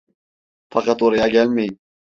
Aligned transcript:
Fakat 0.69 1.01
oraya 1.01 1.27
gelmeyin… 1.27 1.79